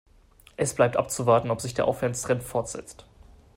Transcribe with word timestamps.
Es 0.57 0.73
bleibt 0.73 0.97
abzuwarten, 0.97 1.51
ob 1.51 1.61
sich 1.61 1.75
der 1.75 1.85
Aufwärtstrend 1.85 2.41
fortsetzt. 2.41 3.05